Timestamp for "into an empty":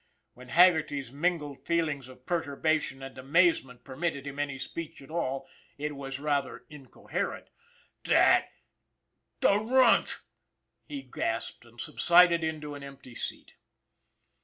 12.43-13.13